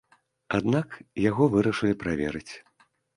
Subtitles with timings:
[0.57, 0.95] Аднак
[1.25, 2.49] яго вырашылі праверыць.